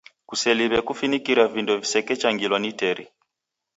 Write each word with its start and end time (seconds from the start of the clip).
Kuseliw'e 0.29 0.79
kufinikira 0.87 1.43
vindo 1.53 1.73
visechengilwa 1.81 2.57
ni 2.61 2.71
teri. 2.79 3.05